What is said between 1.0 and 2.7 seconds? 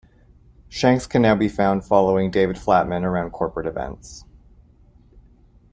can now be found following David